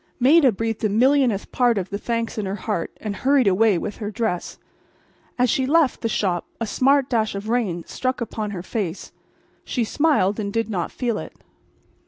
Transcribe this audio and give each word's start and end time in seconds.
Maida 0.19 0.51
breathed 0.51 0.83
a 0.83 0.89
millionth 0.89 1.51
part 1.51 1.77
of 1.77 1.91
the 1.91 1.99
thanks 1.99 2.39
in 2.39 2.47
her 2.47 2.55
heart, 2.55 2.91
and 2.99 3.17
hurried 3.17 3.45
away 3.47 3.77
with 3.77 3.97
her 3.97 4.09
dress. 4.09 4.57
As 5.37 5.47
she 5.47 5.67
left 5.67 6.01
the 6.01 6.09
shop 6.09 6.47
a 6.59 6.65
smart 6.65 7.07
dash 7.07 7.35
of 7.35 7.49
rain 7.49 7.83
struck 7.85 8.19
upon 8.19 8.49
her 8.49 8.63
face. 8.63 9.11
She 9.63 9.83
smiled 9.83 10.39
and 10.39 10.51
did 10.51 10.71
not 10.71 10.91
feel 10.91 11.19
it. 11.19 11.33